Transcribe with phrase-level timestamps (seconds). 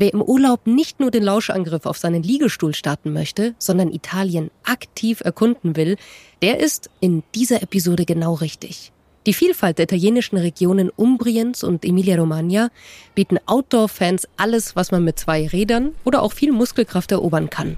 [0.00, 5.20] Wer im Urlaub nicht nur den Lauschangriff auf seinen Liegestuhl starten möchte, sondern Italien aktiv
[5.20, 5.98] erkunden will,
[6.40, 8.92] der ist in dieser Episode genau richtig.
[9.26, 12.70] Die Vielfalt der italienischen Regionen Umbriens und Emilia-Romagna
[13.14, 17.76] bieten Outdoor-Fans alles, was man mit zwei Rädern oder auch viel Muskelkraft erobern kann.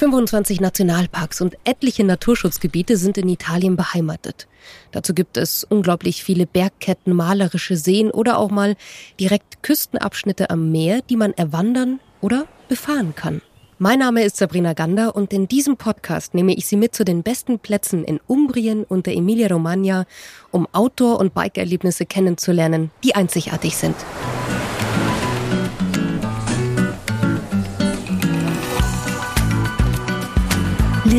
[0.00, 4.48] 25 Nationalparks und etliche Naturschutzgebiete sind in Italien beheimatet.
[4.92, 8.76] Dazu gibt es unglaublich viele Bergketten, malerische Seen oder auch mal
[9.20, 13.42] direkt Küstenabschnitte am Meer, die man erwandern oder befahren kann.
[13.78, 17.22] Mein Name ist Sabrina Gander und in diesem Podcast nehme ich Sie mit zu den
[17.22, 20.06] besten Plätzen in Umbrien und der Emilia-Romagna,
[20.50, 23.96] um Outdoor- und Bike-Erlebnisse kennenzulernen, die einzigartig sind.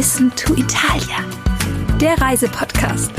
[0.02, 1.24] Listen to Italia,
[2.00, 3.12] der Reisepodcast.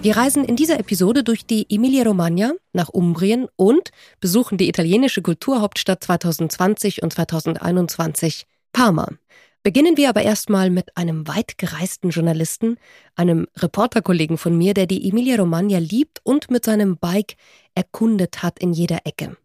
[0.00, 6.02] Wir reisen in dieser Episode durch die Emilia-Romagna nach Umbrien und besuchen die italienische Kulturhauptstadt
[6.02, 9.08] 2020 und 2021, Parma.
[9.62, 12.78] Beginnen wir aber erstmal mit einem weit gereisten Journalisten,
[13.16, 17.34] einem Reporterkollegen von mir, der die Emilia-Romagna liebt und mit seinem Bike
[17.74, 19.36] erkundet hat in jeder Ecke.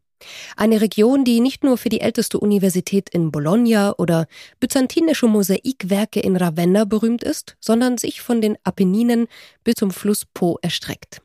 [0.55, 4.27] Eine Region, die nicht nur für die älteste Universität in Bologna oder
[4.59, 9.27] byzantinische Mosaikwerke in Ravenna berühmt ist, sondern sich von den Apenninen
[9.63, 11.21] bis zum Fluss Po erstreckt.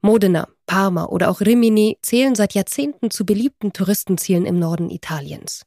[0.00, 5.62] Modena, Parma oder auch Rimini zählen seit Jahrzehnten zu beliebten Touristenzielen im Norden Italiens.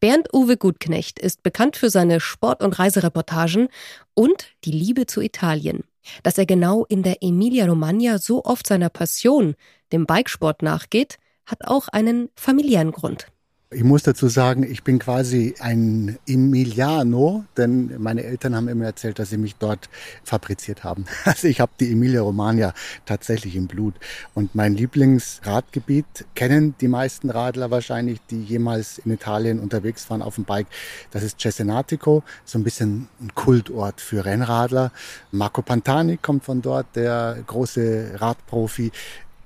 [0.00, 3.68] Bernd Uwe Gutknecht ist bekannt für seine Sport- und Reisereportagen
[4.14, 5.84] und die Liebe zu Italien.
[6.22, 9.54] Dass er genau in der Emilia-Romagna so oft seiner Passion,
[9.92, 13.28] dem Bikesport nachgeht, hat auch einen familiären Grund.
[13.68, 19.18] Ich muss dazu sagen, ich bin quasi ein Emiliano, denn meine Eltern haben immer erzählt,
[19.18, 19.88] dass sie mich dort
[20.22, 21.06] fabriziert haben.
[21.24, 22.74] Also ich habe die Emilia Romagna
[23.06, 23.94] tatsächlich im Blut.
[24.34, 30.36] Und mein Lieblingsradgebiet kennen die meisten Radler wahrscheinlich, die jemals in Italien unterwegs waren auf
[30.36, 30.68] dem Bike.
[31.10, 34.92] Das ist Cesenatico, so ein bisschen ein Kultort für Rennradler.
[35.32, 38.92] Marco Pantani kommt von dort, der große Radprofi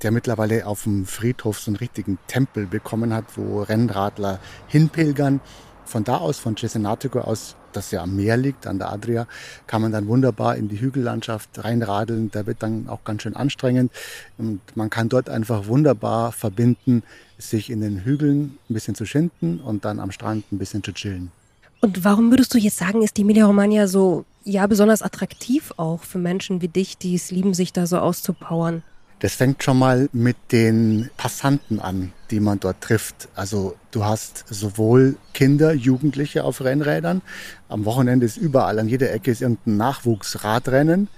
[0.02, 4.38] der mittlerweile auf dem Friedhof so einen richtigen Tempel bekommen hat, wo Rennradler
[4.68, 5.40] hinpilgern.
[5.84, 9.26] Von da aus, von Cesenatico aus, das ja am Meer liegt, an der Adria,
[9.66, 12.30] kann man dann wunderbar in die Hügellandschaft reinradeln.
[12.30, 13.90] Da wird dann auch ganz schön anstrengend.
[14.38, 17.02] Und man kann dort einfach wunderbar verbinden,
[17.38, 20.92] sich in den Hügeln ein bisschen zu schinden und dann am Strand ein bisschen zu
[20.92, 21.32] chillen.
[21.80, 26.18] Und warum würdest du jetzt sagen, ist die Emilia-Romagna so, ja, besonders attraktiv auch für
[26.18, 28.82] Menschen wie dich, die es lieben, sich da so auszupowern?
[29.20, 33.28] Das fängt schon mal mit den Passanten an, die man dort trifft.
[33.34, 37.20] Also du hast sowohl Kinder, Jugendliche auf Rennrädern.
[37.68, 41.08] Am Wochenende ist überall, an jeder Ecke ist irgendein Nachwuchsradrennen.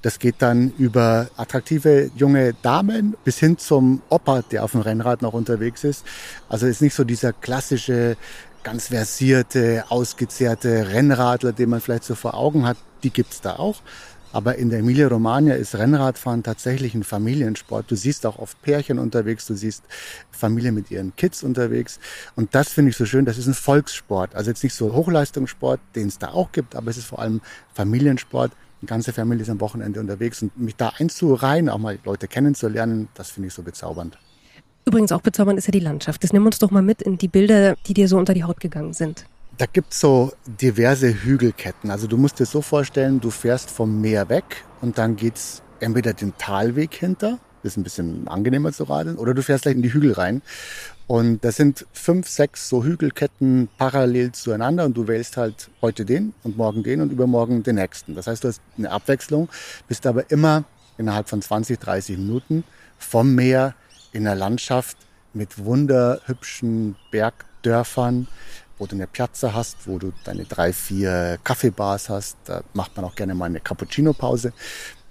[0.00, 5.20] Das geht dann über attraktive junge Damen bis hin zum Opa, der auf dem Rennrad
[5.20, 6.06] noch unterwegs ist.
[6.48, 8.16] Also ist nicht so dieser klassische
[8.62, 12.78] ganz versierte, ausgezehrte Rennradler, den man vielleicht so vor Augen hat.
[13.02, 13.82] Die gibt's da auch.
[14.32, 17.90] Aber in der Emilia-Romagna ist Rennradfahren tatsächlich ein Familiensport.
[17.90, 19.82] Du siehst auch oft Pärchen unterwegs, du siehst
[20.30, 21.98] Familien mit ihren Kids unterwegs.
[22.36, 24.34] Und das finde ich so schön, das ist ein Volkssport.
[24.36, 27.40] Also jetzt nicht so Hochleistungssport, den es da auch gibt, aber es ist vor allem
[27.74, 28.52] Familiensport.
[28.82, 33.08] Die ganze Familie ist am Wochenende unterwegs und mich da einzureihen, auch mal Leute kennenzulernen,
[33.14, 34.16] das finde ich so bezaubernd.
[34.86, 36.24] Übrigens auch bezaubernd ist ja die Landschaft.
[36.24, 38.60] Das nimm uns doch mal mit in die Bilder, die dir so unter die Haut
[38.60, 39.26] gegangen sind.
[39.60, 41.90] Da gibt's so diverse Hügelketten.
[41.90, 46.14] Also du musst dir so vorstellen, du fährst vom Meer weg und dann geht's entweder
[46.14, 49.92] den Talweg hinter, ist ein bisschen angenehmer zu radeln, oder du fährst gleich in die
[49.92, 50.40] Hügel rein.
[51.06, 56.32] Und das sind fünf, sechs so Hügelketten parallel zueinander und du wählst halt heute den
[56.42, 58.14] und morgen den und übermorgen den nächsten.
[58.14, 59.50] Das heißt, du hast eine Abwechslung,
[59.88, 60.64] bist aber immer
[60.96, 62.64] innerhalb von 20, 30 Minuten
[62.96, 63.74] vom Meer
[64.12, 64.96] in der Landschaft
[65.34, 68.26] mit wunderhübschen Bergdörfern,
[68.80, 72.38] wo du eine Piazza hast, wo du deine drei, vier Kaffeebars hast.
[72.46, 74.52] Da macht man auch gerne mal eine Cappuccino-Pause.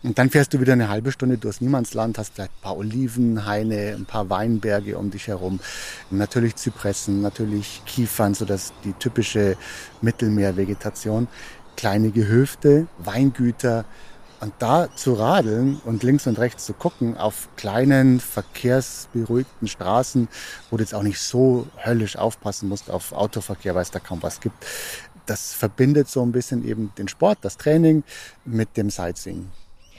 [0.02, 3.96] Und dann fährst du wieder eine halbe Stunde durchs Niemandsland, hast vielleicht ein paar Olivenhaine,
[3.96, 5.60] ein paar Weinberge um dich herum.
[6.10, 9.56] Natürlich Zypressen, natürlich Kiefern, so dass die typische
[10.02, 11.28] Mittelmeervegetation.
[11.76, 13.86] Kleine Gehöfte, Weingüter,
[14.40, 20.28] und da zu radeln und links und rechts zu gucken auf kleinen, verkehrsberuhigten Straßen,
[20.70, 24.24] wo du jetzt auch nicht so höllisch aufpassen musst auf Autoverkehr, weil es da kaum
[24.24, 24.66] was gibt,
[25.26, 28.04] das verbindet so ein bisschen eben den Sport, das Training
[28.46, 29.50] mit dem Sightseeing.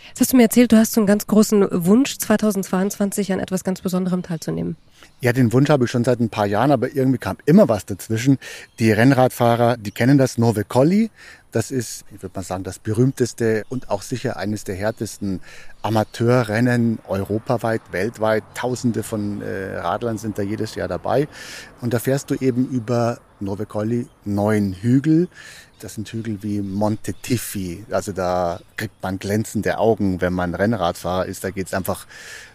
[0.09, 3.63] Jetzt hast du mir erzählt, du hast so einen ganz großen Wunsch, 2022 an etwas
[3.63, 4.77] ganz Besonderem teilzunehmen.
[5.23, 7.85] Ja, den Wunsch habe ich schon seit ein paar Jahren, aber irgendwie kam immer was
[7.85, 8.39] dazwischen.
[8.79, 11.11] Die Rennradfahrer, die kennen das Nove Colli.
[11.53, 15.41] Das ist, ich würde mal sagen, das berühmteste und auch sicher eines der härtesten
[15.83, 18.45] Amateurrennen europaweit, weltweit.
[18.55, 21.29] Tausende von äh, Radlern sind da jedes Jahr dabei.
[21.83, 25.29] Und da fährst du eben über Nove Colli neun Hügel.
[25.81, 27.85] Das sind Hügel wie Monte Tiffi.
[27.91, 31.45] Also da kriegt man glänzende Augen, wenn man Rennradfahrer ist.
[31.45, 32.07] Da geht's einfach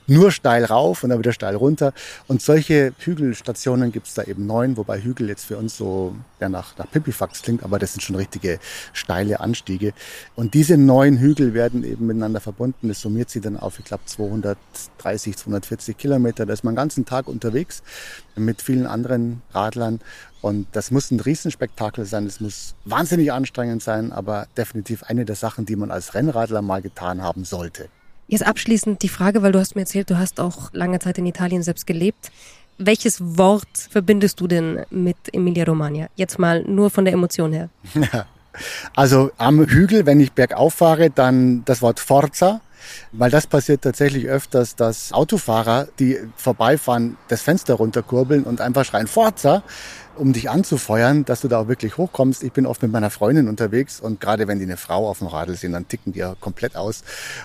[0.08, 1.94] nur steil rauf und dann wieder steil runter.
[2.28, 6.78] Und solche Hügelstationen gibt's da eben neun, wobei Hügel jetzt für uns so ja, nach,
[6.78, 8.60] nach Pipifax klingt, aber das sind schon richtige
[8.94, 9.94] steile Anstiege.
[10.36, 12.88] Und diese neun Hügel werden eben miteinander verbunden.
[12.88, 16.46] Das summiert sie dann auf, ich glaube, 230, 240 Kilometer.
[16.46, 17.84] Da ist man den ganzen Tag unterwegs
[18.36, 20.02] mit vielen anderen Radlern.
[20.42, 22.26] Und das muss ein Riesenspektakel sein.
[22.28, 26.82] Es muss wahnsinnig anstrengend sein, aber definitiv eine der Sachen, die man als Rennradler mal
[26.82, 27.90] getan haben sollte.
[28.28, 31.26] Jetzt abschließend die Frage, weil du hast mir erzählt, du hast auch lange Zeit in
[31.26, 32.32] Italien selbst gelebt.
[32.78, 36.08] Welches Wort verbindest du denn mit Emilia-Romagna?
[36.16, 37.70] Jetzt mal nur von der Emotion her.
[38.96, 42.62] Also am Hügel, wenn ich bergauf fahre, dann das Wort Forza,
[43.12, 49.08] weil das passiert tatsächlich öfters, dass Autofahrer, die vorbeifahren, das Fenster runterkurbeln und einfach schreien
[49.08, 49.62] Forza
[50.18, 52.44] um dich anzufeuern, dass du da auch wirklich hochkommst.
[52.44, 55.28] Ich bin oft mit meiner Freundin unterwegs und gerade wenn die eine Frau auf dem
[55.28, 57.04] Radl sehen, dann ticken die ja komplett aus.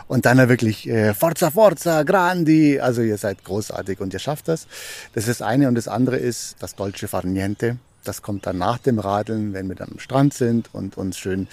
[0.08, 2.80] Und dann wirklich äh, Forza, Forza, Grandi.
[2.80, 4.66] Also ihr seid großartig und ihr schafft das.
[5.14, 5.68] Das ist das eine.
[5.68, 7.76] Und das andere ist das Dolce Farniente.
[8.04, 11.48] Das kommt dann nach dem Radeln, wenn wir dann am Strand sind und uns schön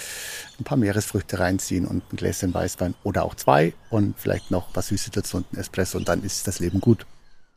[0.60, 4.88] ein paar Meeresfrüchte reinziehen und ein Gläschen Weißwein oder auch zwei und vielleicht noch was
[4.88, 7.06] Süßes dazu und ein Espresso und dann ist das Leben gut.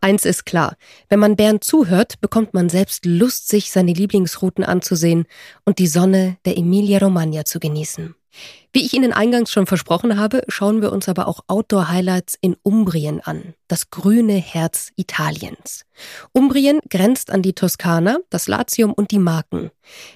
[0.02, 0.76] Eins ist klar,
[1.10, 5.26] wenn man Bernd zuhört, bekommt man selbst Lust, sich seine Lieblingsrouten anzusehen
[5.66, 8.14] und die Sonne der Emilia-Romagna zu genießen.
[8.72, 13.20] Wie ich Ihnen eingangs schon versprochen habe, schauen wir uns aber auch Outdoor-Highlights in Umbrien
[13.20, 15.84] an, das grüne Herz Italiens.
[16.32, 19.70] Umbrien grenzt an die Toskana, das Latium und die Marken.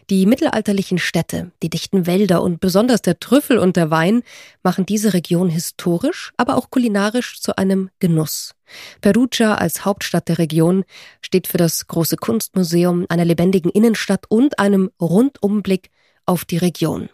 [0.08, 4.22] Die mittelalterlichen Städte, die dichten Wälder und besonders der Trüffel und der Wein
[4.62, 8.54] machen diese Region historisch, aber auch kulinarisch zu einem Genuss.
[9.00, 10.84] Perugia als Hauptstadt der Region
[11.20, 15.90] steht für das große Kunstmuseum, einer lebendigen Innenstadt und einem Rundumblick
[16.24, 17.08] auf die Region.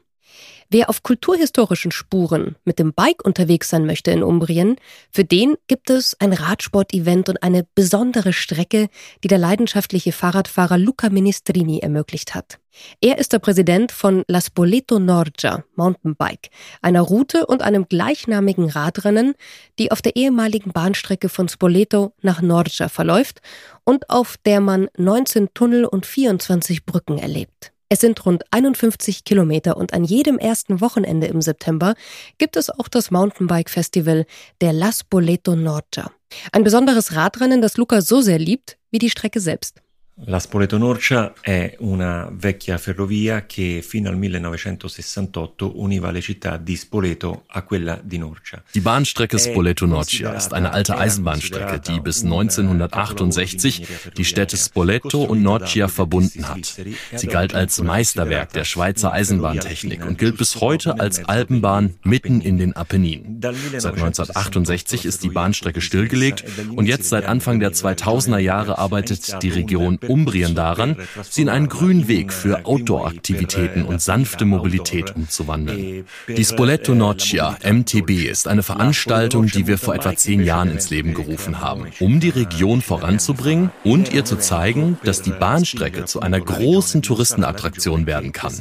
[0.73, 4.77] Wer auf kulturhistorischen Spuren mit dem Bike unterwegs sein möchte in Umbrien,
[5.11, 8.89] für den gibt es ein Radsport-Event und eine besondere Strecke,
[9.25, 12.61] die der leidenschaftliche Fahrradfahrer Luca Ministrini ermöglicht hat.
[13.01, 16.51] Er ist der Präsident von La Spoleto Norgia Mountainbike,
[16.83, 19.35] einer Route und einem gleichnamigen Radrennen,
[19.81, 23.41] die auf der ehemaligen Bahnstrecke von Spoleto nach Norgia verläuft
[23.83, 27.73] und auf der man 19 Tunnel und 24 Brücken erlebt.
[27.93, 31.97] Es sind rund 51 Kilometer und an jedem ersten Wochenende im September
[32.39, 34.27] gibt es auch das Mountainbike-Festival
[34.61, 36.13] der Las Boleto Norcia.
[36.53, 39.83] Ein besonderes Radrennen, das Luca so sehr liebt wie die Strecke selbst.
[40.27, 46.77] La Spoleto Norcia è una vecchia ferrovia che fino al 1968 univa le città di
[46.77, 48.63] Spoleto a quella di Norcia.
[48.75, 55.43] Die Bahnstrecke Spoleto Norcia ist eine alte Eisenbahnstrecke, die bis 1968 die Städte Spoleto und
[55.43, 56.77] Norcia verbunden hat.
[57.15, 62.59] Sie galt als Meisterwerk der Schweizer Eisenbahntechnik und gilt bis heute als Alpenbahn mitten in
[62.59, 63.41] den Apenninen.
[63.41, 66.45] Seit 1968 ist die Bahnstrecke stillgelegt
[66.77, 70.97] und jetzt seit Anfang der 2000er Jahre arbeitet die Region Umbrien daran,
[71.29, 76.05] sie in einen grünen Weg für Outdoor-Aktivitäten und sanfte Mobilität umzuwandeln.
[76.29, 81.15] Die Spoleto Norcia, MTB, ist eine Veranstaltung, die wir vor etwa zehn Jahren ins Leben
[81.15, 86.41] gerufen haben, um die Region voranzubringen und ihr zu zeigen, dass die Bahnstrecke zu einer
[86.41, 88.55] großen Touristenattraktion werden kann.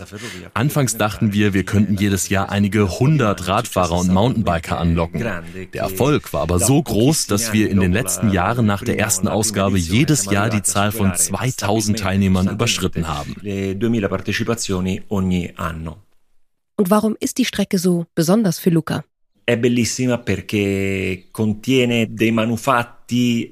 [0.53, 5.25] Anfangs dachten wir, wir könnten jedes Jahr einige hundert Radfahrer und Mountainbiker anlocken.
[5.73, 9.27] Der Erfolg war aber so groß, dass wir in den letzten Jahren nach der ersten
[9.27, 13.35] Ausgabe jedes Jahr die Zahl von 2000 Teilnehmern überschritten haben.
[16.75, 19.03] Und warum ist die Strecke so besonders für Luca?
[19.45, 23.51] È bellissima perché contiene dei manufatti sie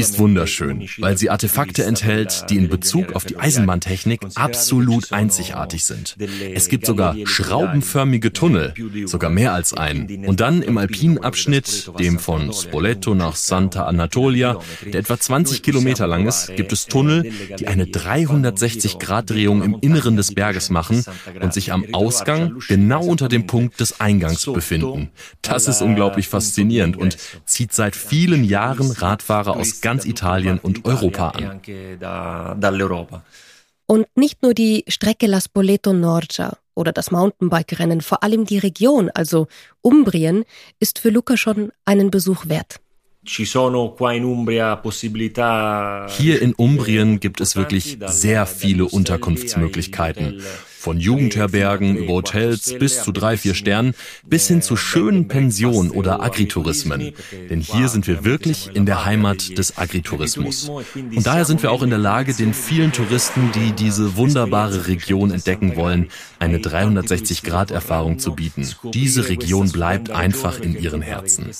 [0.00, 6.16] ist wunderschön, weil sie Artefakte enthält, die in Bezug auf die Eisenbahntechnik absolut einzigartig sind.
[6.54, 10.24] Es gibt sogar schraubenförmige Tunnel, sogar mehr als einen.
[10.26, 16.06] Und dann im alpinen Abschnitt, dem von Spoleto nach Santa Anatolia, der etwa 20 Kilometer
[16.06, 21.04] lang ist, gibt es Tunnel, die eine 360-Grad-Drehung im Inneren des Berges machen
[21.40, 25.10] und sich am Ausgang genau unter dem Punkt des Eingangs befinden.
[25.42, 30.84] Das ist unglaublich faszinierend und zieht seit vielen Jahren Jahren Radfahrer aus ganz Italien und
[30.84, 31.60] Europa an.
[33.86, 39.10] Und nicht nur die Strecke La Spoleto Norcia oder das Mountainbike-Rennen, vor allem die Region,
[39.12, 39.48] also
[39.82, 40.44] Umbrien,
[40.78, 42.80] ist für Luca schon einen Besuch wert.
[46.08, 50.40] Hier in Umbrien gibt es wirklich sehr viele Unterkunftsmöglichkeiten.
[50.80, 53.92] Von Jugendherbergen über Hotels bis zu drei, vier Sternen
[54.24, 57.12] bis hin zu schönen Pensionen oder Agritourismen.
[57.50, 60.70] Denn hier sind wir wirklich in der Heimat des Agritourismus.
[60.70, 65.32] Und daher sind wir auch in der Lage, den vielen Touristen, die diese wunderbare Region
[65.32, 66.08] entdecken wollen,
[66.38, 68.66] eine 360-Grad-Erfahrung zu bieten.
[68.94, 71.50] Diese Region bleibt einfach in ihren Herzen.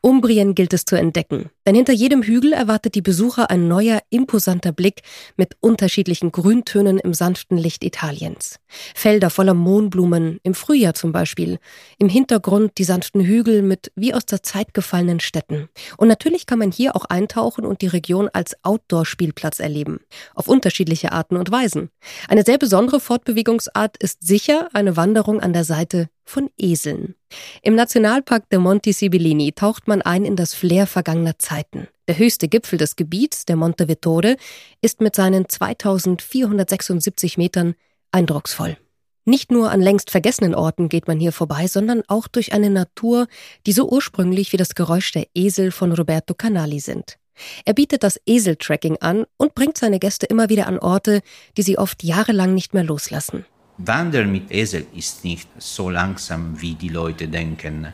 [0.00, 4.70] Umbrien gilt es zu entdecken, denn hinter jedem Hügel erwartet die Besucher ein neuer, imposanter
[4.70, 5.02] Blick
[5.36, 8.60] mit unterschiedlichen Grüntönen im sanften Licht Italiens.
[8.94, 11.58] Felder voller Mohnblumen, im Frühjahr zum Beispiel,
[11.98, 15.68] im Hintergrund die sanften Hügel mit wie aus der Zeit gefallenen Städten.
[15.96, 19.98] Und natürlich kann man hier auch eintauchen und die Region als Outdoor-Spielplatz erleben,
[20.36, 21.90] auf unterschiedliche Arten und Weisen.
[22.28, 27.14] Eine sehr besondere Fortbewegungsart ist sicher eine Wanderung an der Seite von Eseln.
[27.62, 31.88] Im Nationalpark der Monti Sibillini taucht man ein in das Flair vergangener Zeiten.
[32.06, 34.36] Der höchste Gipfel des Gebiets, der Monte Vittore,
[34.80, 37.74] ist mit seinen 2476 Metern
[38.12, 38.76] eindrucksvoll.
[39.24, 43.26] Nicht nur an längst vergessenen Orten geht man hier vorbei, sondern auch durch eine Natur,
[43.66, 47.18] die so ursprünglich wie das Geräusch der Esel von Roberto Canali sind.
[47.64, 51.20] Er bietet das Eseltracking an und bringt seine Gäste immer wieder an Orte,
[51.56, 53.44] die sie oft jahrelang nicht mehr loslassen.
[53.78, 57.86] Wandern mit Esel ist nicht so langsam, wie die Leute denken.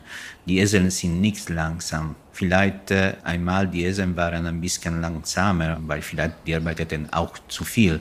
[0.47, 2.15] Die Esel sind nicht langsam.
[2.31, 7.63] Vielleicht äh, einmal die Esel waren ein bisschen langsamer, weil vielleicht die arbeiteten auch zu
[7.63, 7.99] viel.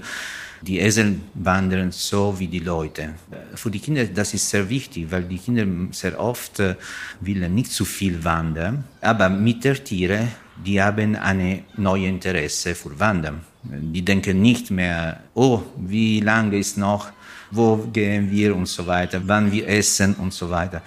[0.62, 3.10] Die Esel wandern so wie die Leute.
[3.54, 6.76] Für die Kinder das ist sehr wichtig, weil die Kinder sehr oft äh,
[7.20, 10.28] wollen nicht zu viel wandern, aber mit der Tiere,
[10.64, 13.42] die haben eine neue Interesse für Wandern.
[13.62, 17.12] Die denken nicht mehr, oh, wie lange ist noch
[17.54, 20.82] wo gehen wir und so weiter, wann wir essen und so weiter.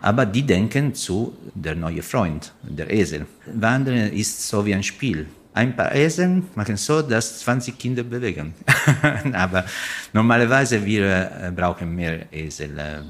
[0.00, 3.26] Aber die denken zu der neue Freund, der Esel.
[3.46, 5.26] Wandern ist so wie ein Spiel.
[5.54, 8.54] Ein paar Esel machen so, dass 20 Kinder bewegen.
[9.32, 9.64] Aber
[10.12, 12.78] normalerweise wir äh, brauchen mehr Esel.
[12.78, 13.00] Äh,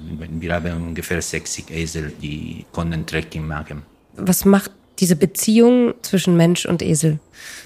[0.41, 3.83] wir haben ungefähr 60 Esel, die können Trekking machen.
[4.17, 7.19] Was macht diese Beziehung zwischen Mensch und Esel?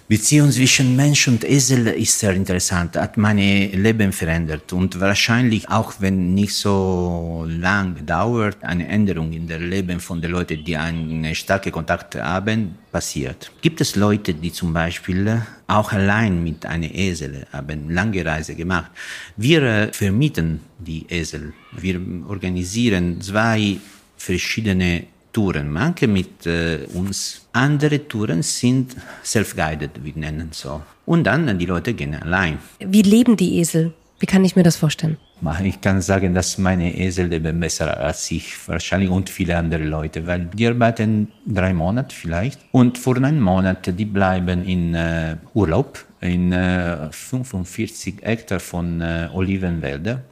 [0.09, 5.95] Beziehung zwischen Mensch und Esel ist sehr interessant, hat mein Leben verändert und wahrscheinlich auch
[6.01, 11.35] wenn nicht so lang dauert, eine Änderung in der Leben von den Leuten, die einen
[11.35, 13.51] starken Kontakt haben, passiert.
[13.63, 18.91] Gibt es Leute, die zum Beispiel auch allein mit einem Esel haben lange Reise gemacht?
[19.37, 21.55] Wir vermieten die Esel.
[21.73, 21.99] Wir
[22.29, 23.79] organisieren zwei
[24.19, 27.47] verschiedene Touren, manche mit äh, uns.
[27.53, 30.83] Andere Touren sind self-guided, wir nennen so.
[31.07, 32.59] Und dann die Leute gehen allein.
[32.79, 33.93] Wie leben die Esel?
[34.19, 35.17] Wie kann ich mir das vorstellen?
[35.65, 40.25] Ich kann sagen, dass meine Esel leben besser als ich wahrscheinlich und viele andere Leute,
[40.29, 46.05] weil die arbeiten drei Monate vielleicht und vor einem Monat die bleiben in äh, Urlaub
[46.21, 50.23] in äh, 45 Hektar von äh, Olivenwälder,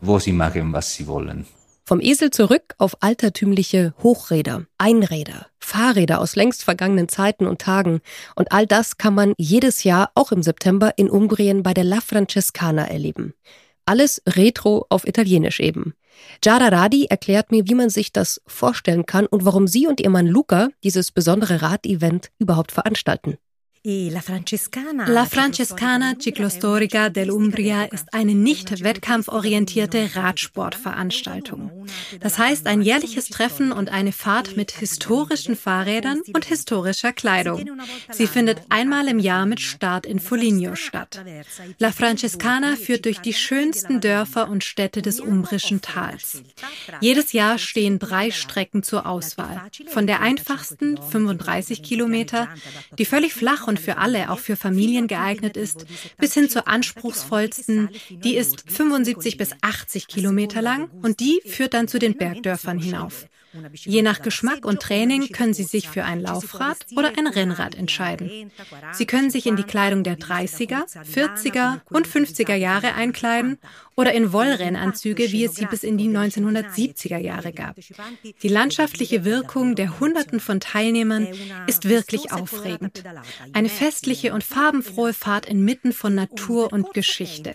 [0.00, 1.44] wo sie machen, was sie wollen.
[1.86, 8.00] Vom Esel zurück auf altertümliche Hochräder, Einräder, Fahrräder aus längst vergangenen Zeiten und Tagen.
[8.36, 12.00] Und all das kann man jedes Jahr, auch im September, in Umbrien bei der La
[12.00, 13.34] Francescana erleben.
[13.84, 15.92] Alles retro auf Italienisch eben.
[16.40, 20.08] Giada Radi erklärt mir, wie man sich das vorstellen kann und warum sie und ihr
[20.08, 23.36] Mann Luca dieses besondere Radevent überhaupt veranstalten.
[23.86, 24.22] La
[25.26, 31.86] Francescana Ciclostorica dell'Umbria ist eine nicht wettkampforientierte Radsportveranstaltung.
[32.18, 37.78] Das heißt ein jährliches Treffen und eine Fahrt mit historischen Fahrrädern und historischer Kleidung.
[38.10, 41.22] Sie findet einmal im Jahr mit Start in Foligno statt.
[41.78, 46.42] La Francescana führt durch die schönsten Dörfer und Städte des umbrischen Tals.
[47.00, 49.60] Jedes Jahr stehen drei Strecken zur Auswahl.
[49.88, 52.48] Von der einfachsten, 35 Kilometer,
[52.96, 55.84] die völlig flach und und für alle, auch für Familien geeignet ist,
[56.16, 61.88] bis hin zur anspruchsvollsten, die ist 75 bis 80 Kilometer lang und die führt dann
[61.88, 63.26] zu den Bergdörfern hinauf.
[63.72, 68.50] Je nach Geschmack und Training können Sie sich für ein Laufrad oder ein Rennrad entscheiden.
[68.92, 73.58] Sie können sich in die Kleidung der 30er, 40er und 50er Jahre einkleiden
[73.96, 77.76] oder in Wollrennanzüge, wie es sie bis in die 1970er Jahre gab.
[78.42, 81.28] Die landschaftliche Wirkung der Hunderten von Teilnehmern
[81.68, 83.04] ist wirklich aufregend.
[83.52, 87.54] Eine festliche und farbenfrohe Fahrt inmitten von Natur und Geschichte.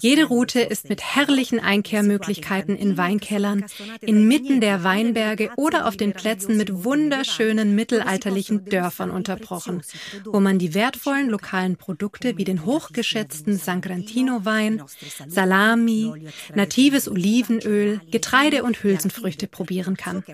[0.00, 3.64] Jede Route ist mit herrlichen Einkehrmöglichkeiten in Weinkellern,
[4.00, 9.82] inmitten der Weinberge Weinberge oder auf den Plätzen mit wunderschönen mittelalterlichen Dörfern unterbrochen,
[10.24, 14.82] wo man die wertvollen lokalen Produkte wie den hochgeschätzten Sangrantino-Wein,
[15.26, 20.24] Salami, natives Olivenöl, Getreide und Hülsenfrüchte probieren kann.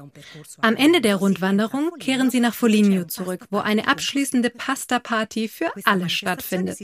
[0.60, 6.08] Am Ende der Rundwanderung kehren sie nach Foligno zurück, wo eine abschließende Pasta-Party für alle
[6.08, 6.78] stattfindet.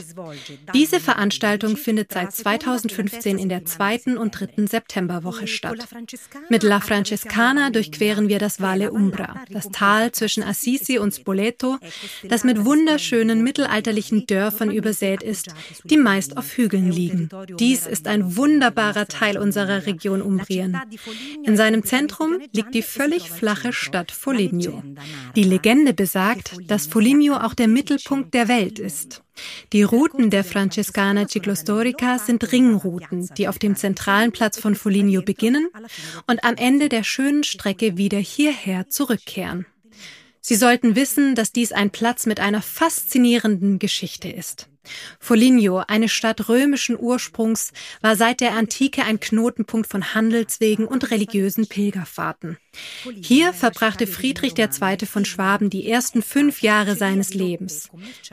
[0.74, 5.88] Diese Veranstaltung findet seit 2015 in der zweiten und dritten Septemberwoche statt.
[6.48, 11.78] Mit La Francescana durchqueren wir das Valle Umbra, das Tal zwischen Assisi und Spoleto,
[12.24, 17.28] das mit wunderschönen mittelalterlichen Dörfern übersät ist, die meist auf Hügeln liegen.
[17.58, 20.78] Dies ist ein wunderbarer Teil unserer Region Umbrien.
[21.44, 24.82] In seinem Zentrum liegt die völlig flache Stadt Foligno.
[25.36, 29.22] Die Legende besagt, dass Foligno auch der Mittelpunkt der Welt ist.
[29.72, 35.68] Die Routen der Francescana Ciclostorica sind Ringrouten, die auf dem zentralen Platz von Foligno beginnen
[36.26, 39.66] und am Ende der schönen Strecke wieder hierher zurückkehren.
[40.40, 44.68] Sie sollten wissen, dass dies ein Platz mit einer faszinierenden Geschichte ist.
[45.20, 51.66] Foligno, eine Stadt römischen Ursprungs, war seit der Antike ein Knotenpunkt von Handelswegen und religiösen
[51.66, 52.58] Pilgerfahrten.
[53.20, 55.06] Hier verbrachte Friedrich II.
[55.06, 57.90] von Schwaben die ersten fünf Jahre seines Lebens.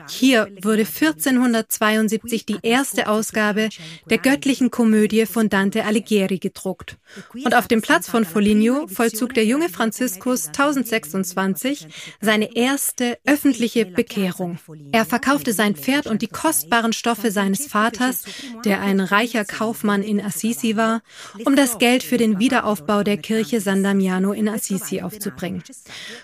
[0.08, 3.68] Hier wurde 1472 die erste Ausgabe
[4.08, 6.96] der göttlichen Komödie von Dante Alighieri gedruckt.
[7.34, 11.86] Und auf dem Platz von Foligno vollzog der junge Franziskus 1026
[12.20, 14.58] seine erste öffentliche Bekehrung.
[14.92, 18.24] Er verkaufte sein Pferd und die kostbaren Stoffe seines Vaters,
[18.64, 21.02] der ein reicher Kaufmann in Assisi war,
[21.44, 25.62] um das Geld für den Wiederaufbau der Kirche San Damiano in Assisi aufzubringen.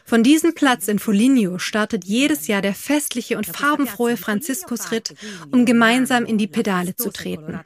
[0.07, 5.15] Von diesem Platz in Foligno startet jedes Jahr der festliche und farbenfrohe Franziskusritt,
[5.53, 7.61] um gemeinsam in die Pedale zu treten,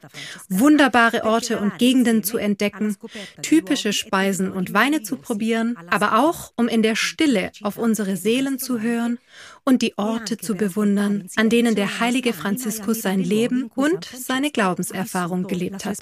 [0.49, 2.97] wunderbare Orte und Gegenden zu entdecken,
[3.41, 8.59] typische Speisen und Weine zu probieren, aber auch um in der Stille auf unsere Seelen
[8.59, 9.19] zu hören
[9.63, 15.43] und die Orte zu bewundern, an denen der heilige Franziskus sein Leben und seine Glaubenserfahrung
[15.43, 15.97] gelebt hat.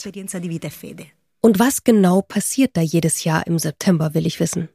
[1.42, 4.70] Und was genau passiert da jedes Jahr im September, will ich wissen.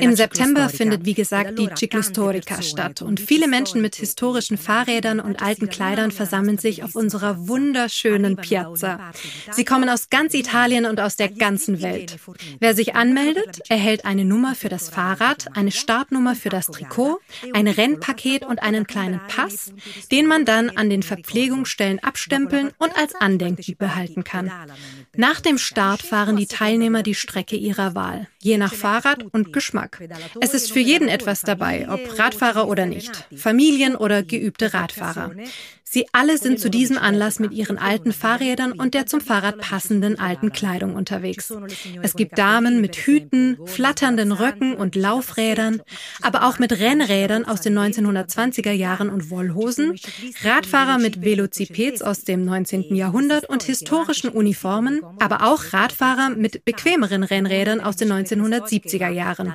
[0.00, 5.42] Im September findet, wie gesagt, die Ciclostorica statt und viele Menschen mit historischen Fahrrädern und
[5.42, 9.12] alten Kleidern versammeln sich auf unserer wunderschönen Piazza.
[9.50, 12.16] Sie kommen aus ganz Italien und aus der ganzen Welt.
[12.60, 17.20] Wer sich anmeldet, erhält eine Nummer für das Fahrrad, eine Startnummer für das Trikot,
[17.52, 19.72] ein Rennpaket und einen kleinen Pass,
[20.10, 24.50] den man dann an den Verpflegungsstellen abstempeln und als Andenken behalten kann.
[25.14, 30.02] Nach dem Start fahren die Teilnehmer die Strecke ihrer Wahl, je nach Fahrrad und Geschmack.
[30.40, 35.32] Es ist für jeden etwas dabei, ob Radfahrer oder nicht, Familien oder geübte Radfahrer.
[35.90, 40.18] Sie alle sind zu diesem Anlass mit ihren alten Fahrrädern und der zum Fahrrad passenden
[40.18, 41.50] alten Kleidung unterwegs.
[42.02, 45.80] Es gibt Damen mit Hüten, flatternden Röcken und Laufrädern,
[46.20, 49.98] aber auch mit Rennrädern aus den 1920er Jahren und Wollhosen,
[50.42, 52.94] Radfahrer mit Velocipeds aus dem 19.
[52.94, 59.54] Jahrhundert und historischen Uniformen, aber auch Radfahrer mit bequemeren Rennrädern aus den 1970er Jahren.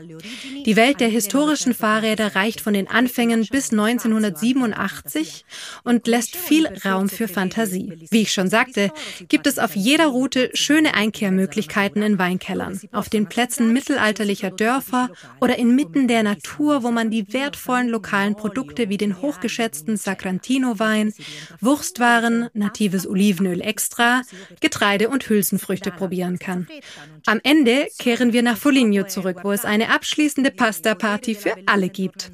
[0.65, 5.45] Die Welt der historischen Fahrräder reicht von den Anfängen bis 1987
[5.83, 8.07] und lässt viel Raum für Fantasie.
[8.09, 8.91] Wie ich schon sagte,
[9.29, 15.09] gibt es auf jeder Route schöne Einkehrmöglichkeiten in Weinkellern, auf den Plätzen mittelalterlicher Dörfer
[15.41, 21.13] oder inmitten der Natur, wo man die wertvollen lokalen Produkte wie den hochgeschätzten Sacrantino-Wein,
[21.59, 24.21] Wurstwaren, natives Olivenöl extra,
[24.59, 26.67] Getreide und Hülsenfrüchte probieren kann.
[27.25, 32.31] Am Ende kehren wir nach Foligno zurück, wo es eine abschließende Pasta-Party für alle gibt.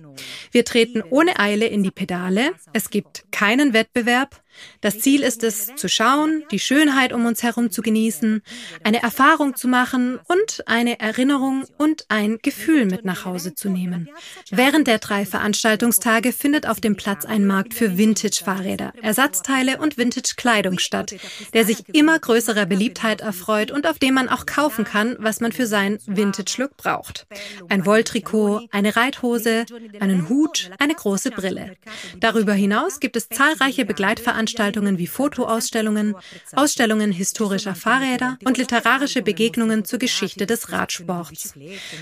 [0.51, 2.53] Wir treten ohne Eile in die Pedale.
[2.73, 4.41] Es gibt keinen Wettbewerb.
[4.81, 8.41] Das Ziel ist es, zu schauen, die Schönheit um uns herum zu genießen,
[8.83, 14.09] eine Erfahrung zu machen und eine Erinnerung und ein Gefühl mit nach Hause zu nehmen.
[14.51, 20.79] Während der drei Veranstaltungstage findet auf dem Platz ein Markt für Vintage-Fahrräder, Ersatzteile und Vintage-Kleidung
[20.79, 21.15] statt,
[21.53, 25.51] der sich immer größerer Beliebtheit erfreut und auf dem man auch kaufen kann, was man
[25.51, 27.27] für seinen Vintage-Look braucht.
[27.69, 29.65] Ein Wolltrikot, eine Reithose,
[29.99, 31.75] einen Hut, eine große Brille.
[32.19, 36.15] Darüber hinaus gibt es zahlreiche Begleitveranstaltungen Veranstaltungen wie Fotoausstellungen,
[36.53, 41.53] Ausstellungen historischer Fahrräder und literarische Begegnungen zur Geschichte des Radsports.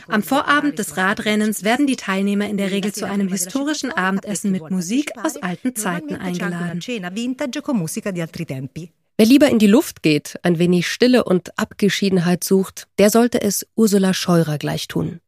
[0.08, 4.70] Am Vorabend des Radrennens werden die Teilnehmer in der Regel zu einem historischen Abendessen mit
[4.70, 6.80] Musik aus alten Zeiten eingeladen.
[9.20, 13.66] Wer lieber in die Luft geht, ein wenig Stille und Abgeschiedenheit sucht, der sollte es
[13.76, 15.22] Ursula Scheurer gleich tun.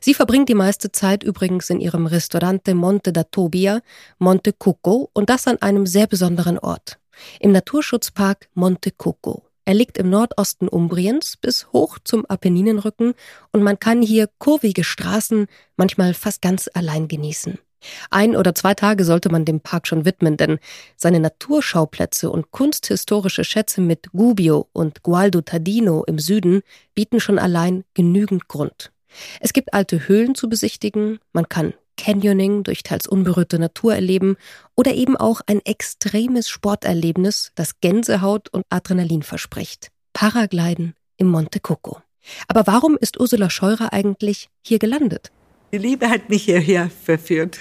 [0.00, 3.82] Sie verbringt die meiste Zeit übrigens in ihrem Restaurante Monte da Tobia,
[4.18, 6.98] Monte Cucco, und das an einem sehr besonderen Ort,
[7.38, 9.44] im Naturschutzpark Monte Cucco.
[9.64, 13.14] Er liegt im Nordosten Umbriens bis hoch zum Apenninenrücken
[13.52, 17.60] und man kann hier kurvige Straßen manchmal fast ganz allein genießen.
[18.10, 20.58] Ein oder zwei Tage sollte man dem Park schon widmen, denn
[20.96, 26.62] seine Naturschauplätze und kunsthistorische Schätze mit Gubbio und Gualdo Tadino im Süden
[26.94, 28.92] bieten schon allein genügend Grund.
[29.40, 34.36] Es gibt alte Höhlen zu besichtigen, man kann Canyoning durch teils unberührte Natur erleben
[34.74, 39.88] oder eben auch ein extremes Sporterlebnis, das Gänsehaut und Adrenalin verspricht.
[40.12, 42.02] Paragliden im Monte Coco.
[42.48, 45.30] Aber warum ist Ursula Scheurer eigentlich hier gelandet?
[45.76, 47.58] Die Liebe hat mich hierher verführt.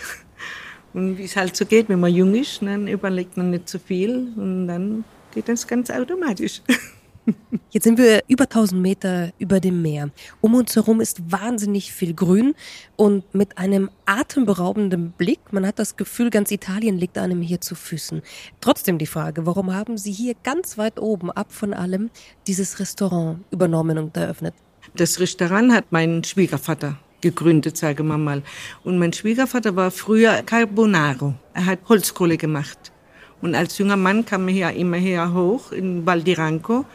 [0.93, 3.77] Und wie es halt so geht, wenn man jung ist, dann überlegt man nicht so
[3.77, 6.61] viel und dann geht das ganz automatisch.
[7.71, 10.11] Jetzt sind wir über 1000 Meter über dem Meer.
[10.39, 12.55] Um uns herum ist wahnsinnig viel Grün
[12.95, 15.39] und mit einem atemberaubenden Blick.
[15.51, 18.21] Man hat das Gefühl, ganz Italien liegt einem hier zu Füßen.
[18.61, 22.11] Trotzdem die Frage, warum haben Sie hier ganz weit oben ab von allem
[22.47, 24.53] dieses Restaurant übernommen und eröffnet?
[24.95, 28.43] Das Restaurant hat mein Schwiegervater gegründet, sagen wir mal.
[28.83, 31.33] Und mein Schwiegervater war früher Carbonaro.
[31.55, 32.91] Er hat Holzkohle gemacht.
[33.41, 36.85] Und als junger Mann kam er hier immer her hoch in Val di Ranco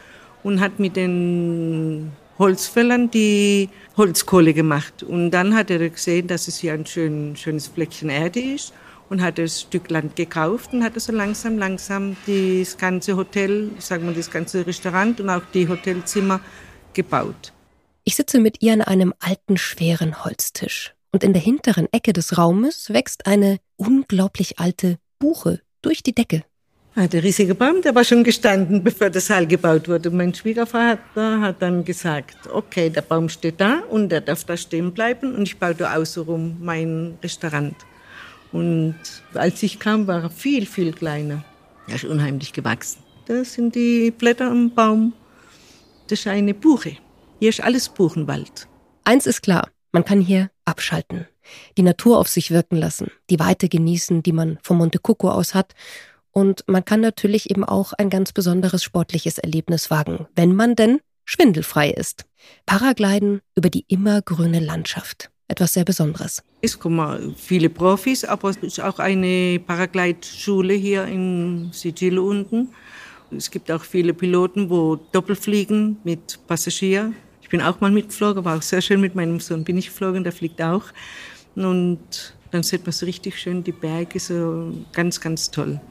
[0.43, 5.03] und hat mit den Holzfällern die Holzkohle gemacht.
[5.03, 8.73] Und dann hat er gesehen, dass es hier ein schön, schönes Fleckchen Erde ist
[9.09, 13.85] und hat das Stück Land gekauft und hat so langsam, langsam das ganze Hotel, ich
[13.85, 16.39] sage mal das ganze Restaurant und auch die Hotelzimmer
[16.93, 17.51] gebaut.
[18.03, 20.95] Ich sitze mit ihr an einem alten, schweren Holztisch.
[21.11, 26.43] Und in der hinteren Ecke des Raumes wächst eine unglaublich alte Buche durch die Decke.
[26.95, 30.09] Ah, der riesige Baum, der war schon gestanden, bevor das Saal gebaut wurde.
[30.09, 34.91] Mein Schwiegervater hat dann gesagt, okay, der Baum steht da und der darf da stehen
[34.93, 37.75] bleiben und ich baue da außenrum mein Restaurant.
[38.51, 38.95] Und
[39.33, 41.45] als ich kam, war er viel, viel kleiner.
[41.87, 43.03] Er ist unheimlich gewachsen.
[43.27, 45.13] Das sind die Blätter am Baum.
[46.07, 46.97] Das ist eine Buche.
[47.41, 48.67] Hier ist alles Buchenwald.
[49.03, 51.25] Eins ist klar, man kann hier abschalten,
[51.75, 55.55] die Natur auf sich wirken lassen, die Weite genießen, die man vom Monte Cuco aus
[55.55, 55.73] hat
[56.29, 60.99] und man kann natürlich eben auch ein ganz besonderes sportliches Erlebnis wagen, wenn man denn
[61.25, 62.25] schwindelfrei ist.
[62.67, 65.31] Paragliden über die immergrüne Landschaft.
[65.47, 66.43] Etwas sehr Besonderes.
[66.61, 72.69] Es kommen viele Profis, aber es ist auch eine Paraglide-Schule hier in Sigillo unten.
[73.35, 77.13] Es gibt auch viele Piloten, wo doppelfliegen mit Passagier.
[77.51, 80.23] Ich bin auch mal mitgeflogen, war auch sehr schön mit meinem Sohn bin ich geflogen,
[80.23, 80.85] der fliegt auch.
[81.53, 85.81] Und dann sieht man so richtig schön die Berge, so ganz, ganz toll.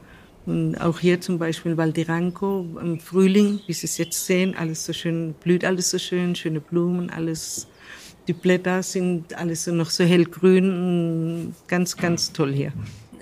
[0.47, 4.91] Und auch hier zum Beispiel Valdiranco im Frühling, wie Sie es jetzt sehen, alles so
[4.91, 7.67] schön, blüht alles so schön, schöne Blumen, alles,
[8.27, 12.73] die Blätter sind alles so noch so hellgrün, ganz, ganz toll hier.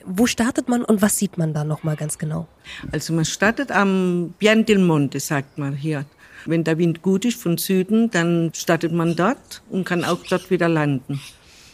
[0.06, 2.48] Wo startet man und was sieht man da nochmal ganz genau?
[2.94, 6.06] Also man startet am Pian del Monte, sagt man hier.
[6.46, 10.50] Wenn der Wind gut ist von Süden, dann startet man dort und kann auch dort
[10.50, 11.20] wieder landen.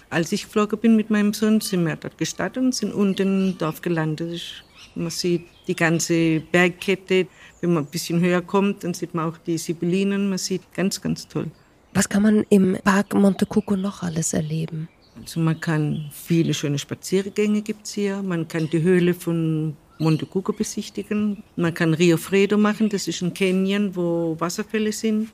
[0.10, 3.58] Als ich geflogen bin mit meinem Sohn, sind wir dort gestartet und sind unten im
[3.58, 4.64] Dorf gelandet.
[4.96, 7.28] Man sieht die ganze Bergkette.
[7.62, 10.30] Wenn man ein bisschen höher kommt, dann sieht man auch die Sibyllinen.
[10.30, 11.48] Man sieht ganz, ganz toll.
[11.94, 14.88] Was kann man im Park Monte Cuco noch alles erleben?
[15.20, 18.22] Also man kann viele schöne Spaziergänge gibt's hier.
[18.22, 21.44] Man kann die Höhle von Monte Cuco besichtigen.
[21.56, 22.90] Man kann Rio Fredo machen.
[22.90, 25.30] Das ist ein Canyon, wo Wasserfälle sind.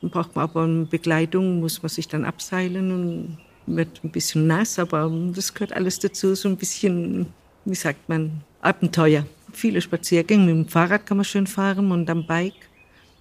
[0.00, 4.48] Dann braucht man aber eine Begleitung, muss man sich dann abseilen und wird ein bisschen
[4.48, 6.34] nass, aber das gehört alles dazu.
[6.34, 7.26] So ein bisschen,
[7.64, 9.26] wie sagt man, Abenteuer.
[9.52, 10.46] Viele Spaziergänge.
[10.46, 12.68] Mit dem Fahrrad kann man schön fahren und am Bike.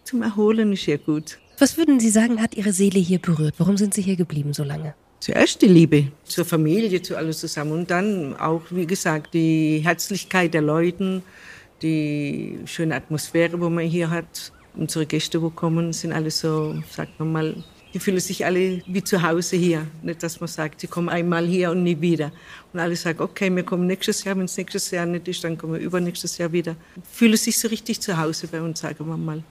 [0.03, 1.37] Zum Erholen ist sehr gut.
[1.59, 3.55] Was würden Sie sagen, hat Ihre Seele hier berührt?
[3.59, 4.95] Warum sind Sie hier geblieben so lange?
[5.21, 7.73] Zuerst die Liebe zur Familie, zu alles zusammen.
[7.73, 11.21] Und dann auch, wie gesagt, die Herzlichkeit der Leute,
[11.83, 14.51] die schöne Atmosphäre, wo man hier hat.
[14.75, 19.03] Unsere Gäste, wo kommen, sind alle so, sagt man mal, die fühlen sich alle wie
[19.03, 19.85] zu Hause hier.
[20.01, 22.31] Nicht, dass man sagt, sie kommen einmal hier und nie wieder.
[22.73, 25.55] Und alle sagen, okay, wir kommen nächstes Jahr, wenn es nächstes Jahr nicht ist, dann
[25.55, 26.75] kommen wir übernächstes Jahr wieder.
[27.11, 29.43] Fühlen sich so richtig zu Hause bei uns, sagen wir mal.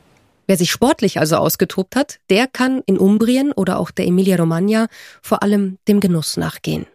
[0.51, 4.89] Wer sich sportlich also ausgetobt hat, der kann in Umbrien oder auch der Emilia-Romagna
[5.23, 6.87] vor allem dem Genuss nachgehen.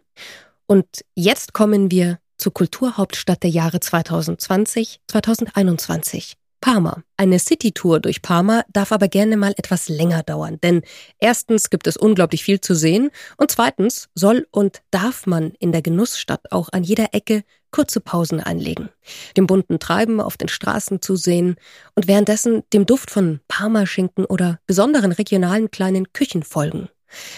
[0.67, 6.33] Und jetzt kommen wir zur Kulturhauptstadt der Jahre 2020, 2021.
[6.59, 7.01] Parma.
[7.15, 10.81] Eine City-Tour durch Parma darf aber gerne mal etwas länger dauern, denn
[11.19, 15.81] erstens gibt es unglaublich viel zu sehen und zweitens soll und darf man in der
[15.81, 17.43] Genussstadt auch an jeder Ecke
[17.75, 18.87] kurze Pausen einlegen,
[19.35, 21.57] dem bunten Treiben auf den Straßen zusehen
[21.93, 26.87] und währenddessen dem Duft von Parmaschinken oder besonderen regionalen kleinen Küchen folgen.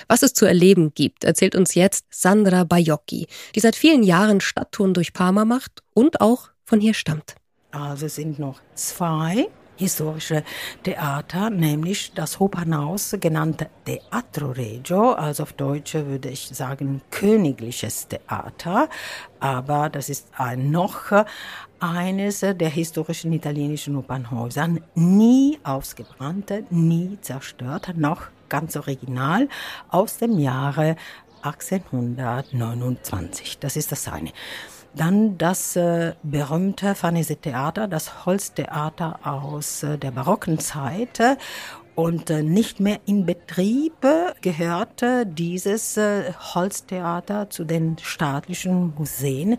[0.08, 4.94] Was es zu erleben gibt, erzählt uns jetzt Sandra Bajocchi, die seit vielen Jahren Stadttouren
[4.94, 7.34] durch Parma macht und auch von hier stammt.
[7.72, 9.48] Also sind noch zwei
[9.78, 10.44] historische
[10.84, 18.90] Theater, nämlich das Opernhaus genannte Teatro Regio, also auf Deutsch würde ich sagen königliches Theater,
[19.40, 21.12] aber das ist ein noch
[21.80, 29.48] eines der historischen italienischen Opernhäuser, nie ausgebrannt, nie zerstört, noch ganz original
[29.90, 30.96] aus dem Jahre
[31.44, 33.60] 1829.
[33.60, 34.32] Das ist das eine.
[34.98, 41.22] Dann das äh, berühmte Farnese Theater, das Holztheater aus äh, der barocken Zeit.
[41.94, 44.06] Und äh, nicht mehr in Betrieb
[44.42, 49.58] gehörte dieses äh, Holztheater zu den staatlichen Museen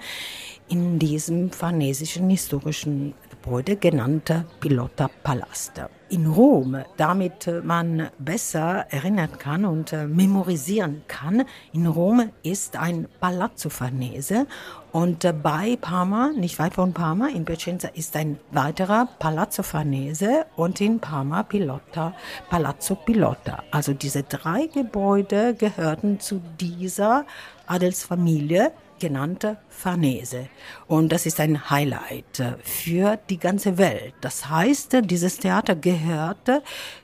[0.68, 5.82] in diesem farnesischen historischen Gebäude genannte Pilota Palast.
[6.10, 11.44] In Rom, damit man besser erinnern kann und äh, memorisieren kann,
[11.74, 14.46] in Rom ist ein Palazzo Farnese
[14.90, 20.46] und äh, bei Parma, nicht weit von Parma, in Piacenza ist ein weiterer Palazzo Farnese
[20.56, 22.14] und in Parma Pilota,
[22.48, 23.62] Palazzo Pilota.
[23.70, 27.26] Also diese drei Gebäude gehörten zu dieser
[27.66, 30.48] Adelsfamilie genannte Farnese.
[30.86, 34.14] Und das ist ein Highlight äh, für die ganze Welt.
[34.20, 36.62] Das heißt, dieses Theater gehörte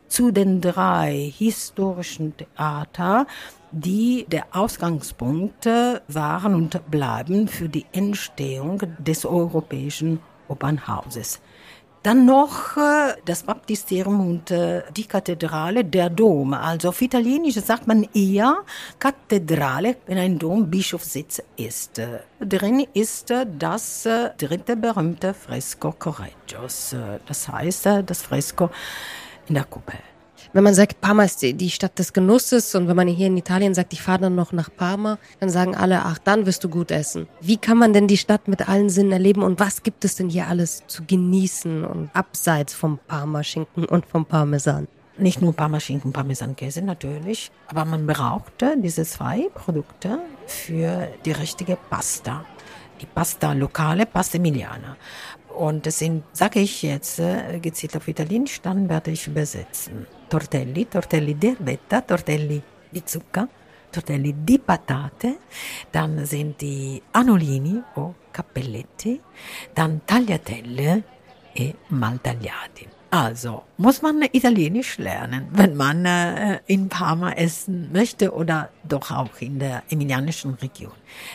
[0.09, 3.27] zu den drei historischen Theater,
[3.73, 11.41] die der Ausgangspunkt waren und bleiben für die Entstehung des europäischen Opernhauses.
[12.05, 16.53] Dann noch äh, das Baptisterium und äh, die Kathedrale, der Dom.
[16.53, 18.59] Also auf Italienisch sagt man eher
[18.99, 21.99] Kathedrale, wenn ein Dom Bischofssitz ist.
[21.99, 26.93] Äh, drin ist äh, das äh, dritte berühmte Fresko Correggios.
[26.93, 28.69] Äh, das heißt, das Fresko
[29.49, 29.99] in der Kuppel.
[30.53, 33.75] Wenn man sagt, Parma ist die Stadt des Genusses und wenn man hier in Italien
[33.75, 36.91] sagt, ich fahre dann noch nach Parma, dann sagen alle, ach, dann wirst du gut
[36.91, 37.27] essen.
[37.41, 40.29] Wie kann man denn die Stadt mit allen Sinnen erleben und was gibt es denn
[40.29, 44.89] hier alles zu genießen und abseits vom Parma-Schinken und vom Parmesan?
[45.17, 52.45] Nicht nur Parmaschinken, Parmesankäse natürlich, aber man brauchte diese zwei Produkte für die richtige Pasta.
[53.01, 54.97] Die Pasta lokale, Pasta Emiliana.
[55.57, 60.07] Und das sind, sage ich jetzt, äh, gezielt auf Italienisch, dann werde ich übersetzen.
[60.29, 63.49] Tortelli, Tortelli di erbetta, Tortelli di Zucca,
[63.93, 65.37] Tortelli di Patate,
[65.93, 69.21] dann sind die Anolini o Cappelletti,
[69.75, 71.03] dann Tagliatelle
[71.55, 72.89] e Maltagliati.
[73.11, 79.41] Also muss man Italienisch lernen, wenn man äh, in Parma essen möchte oder doch auch
[79.41, 80.91] in der emilianischen Region.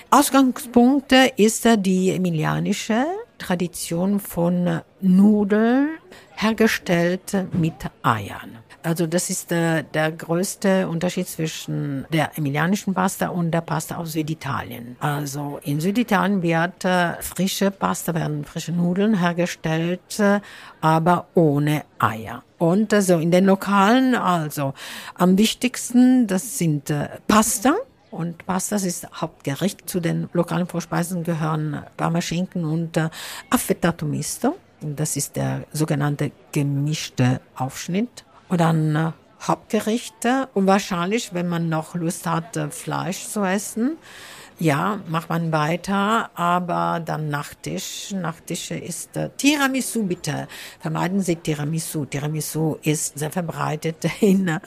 [0.10, 3.06] Ausgangspunkt ist die emilianische
[3.40, 5.90] Tradition von Nudeln
[6.36, 7.74] hergestellt mit
[8.04, 8.60] Eiern.
[8.82, 14.14] Also das ist der, der größte Unterschied zwischen der emilianischen Pasta und der Pasta aus
[14.14, 14.96] Süditalien.
[15.00, 20.40] Also in Süditalien wird äh, frische Pasta, werden frische Nudeln hergestellt, äh,
[20.80, 22.44] aber ohne Eier.
[22.58, 24.74] Und also in den Lokalen, also
[25.16, 27.76] am wichtigsten, das sind äh, Pasta,
[28.12, 29.90] und Pasta ist Hauptgericht.
[29.90, 33.10] Zu den lokalen Vorspeisen gehören Parmaschinken und äh,
[33.50, 34.58] Affettato Misto.
[34.82, 38.24] Das ist der sogenannte gemischte Aufschnitt.
[38.48, 43.98] Und dann äh, Hauptgerichte und wahrscheinlich, wenn man noch Lust hat, äh, Fleisch zu essen,
[44.60, 48.12] ja, macht man weiter, aber dann Nachtisch.
[48.12, 50.50] Nachtisch ist äh, Tiramisu, bitte.
[50.82, 52.04] Vermeiden Sie Tiramisu.
[52.06, 54.60] Tiramisu ist sehr verbreitet in, äh,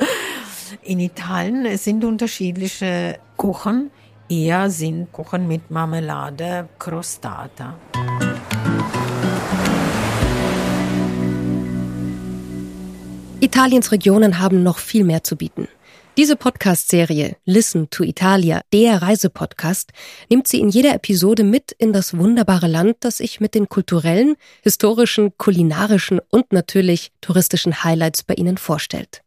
[0.82, 1.76] in Italien.
[1.76, 3.90] Sind unterschiedliche Kuchen.
[4.28, 7.74] Eher sind Kuchen mit Marmelade, Crostata.
[13.40, 15.68] Italiens Regionen haben noch viel mehr zu bieten.
[16.16, 19.92] Diese Podcast-Serie Listen to Italia, der Reisepodcast,
[20.28, 24.36] nimmt sie in jeder Episode mit in das wunderbare Land, das sich mit den kulturellen,
[24.62, 29.22] historischen, kulinarischen und natürlich touristischen Highlights bei Ihnen vorstellt.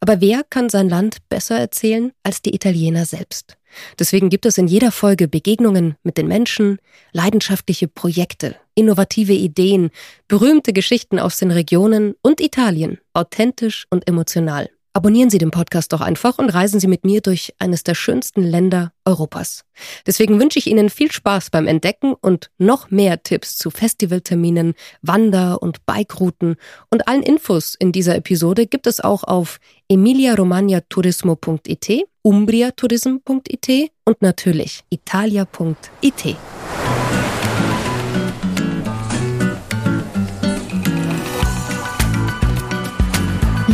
[0.00, 3.56] Aber wer kann sein Land besser erzählen als die Italiener selbst?
[3.98, 6.78] Deswegen gibt es in jeder Folge Begegnungen mit den Menschen,
[7.12, 9.90] leidenschaftliche Projekte, innovative Ideen,
[10.28, 14.70] berühmte Geschichten aus den Regionen und Italien, authentisch und emotional.
[14.96, 18.42] Abonnieren Sie den Podcast doch einfach und reisen Sie mit mir durch eines der schönsten
[18.42, 19.66] Länder Europas.
[20.06, 25.60] Deswegen wünsche ich Ihnen viel Spaß beim Entdecken und noch mehr Tipps zu Festivalterminen, Wander-
[25.60, 26.56] und Bikerouten
[26.88, 36.36] und allen Infos in dieser Episode gibt es auch auf emiliaromagnaturismo.it, umbriatourism.it und natürlich italia.it.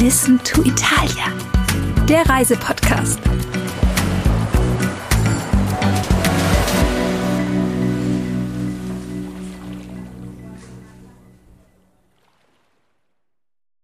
[0.02, 1.26] Listen to Italia,
[2.08, 3.20] der Reisepodcast.